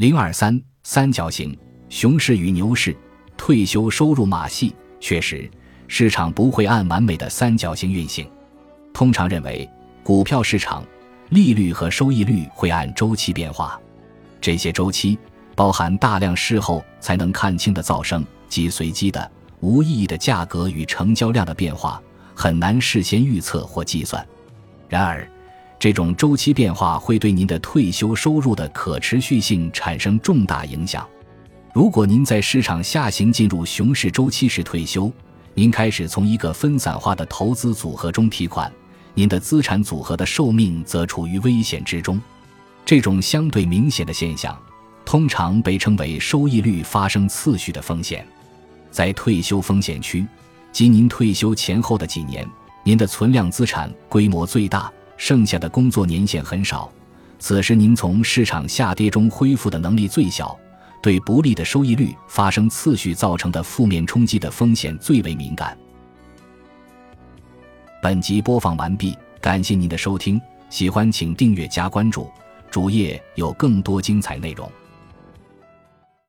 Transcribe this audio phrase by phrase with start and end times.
[0.00, 1.54] 零二三三角形
[1.90, 2.96] 熊市与牛市，
[3.36, 4.74] 退休收入马戏。
[4.98, 5.46] 确实，
[5.88, 8.26] 市场不会按完美的三角形运行。
[8.94, 9.68] 通常认为，
[10.02, 10.82] 股票市场
[11.28, 13.78] 利率和收益率会按周期变化，
[14.40, 15.18] 这些周期
[15.54, 19.30] 包含大量事后才能看清的噪声及随机的、
[19.60, 22.02] 无意义的价格与成交量的变化，
[22.34, 24.26] 很难事先预测或计算。
[24.88, 25.30] 然而，
[25.80, 31.08] 这种周期变化会对您的退休收入的可持续性产生重大影响。
[31.72, 35.10] 如果您在市场下行进入熊市周期时退休，
[35.54, 38.70] 您开始从一个分散化的投资组合中提款，
[39.14, 42.20] 您的资产组合的寿命则处于危险之中。
[42.84, 44.54] 这种相对明显的现象，
[45.06, 48.26] 通常被称为收益率发生次序的风险。
[48.90, 50.26] 在退休风险区，
[50.72, 52.46] 即您退休前后的几年。
[52.82, 54.90] 您的存量资产规模最大，
[55.20, 56.90] 剩下的工作年限很少，
[57.38, 60.58] 此时您从市场下跌中恢复的能力最小，
[61.02, 65.76] 对不利的收益率发生次序造成的负面冲击的风险最为敏感。
[68.02, 70.40] 本集播放完毕，感谢您的收听，
[70.70, 72.26] 喜欢请订阅加关注，
[72.70, 74.72] 主页有更多精彩内容。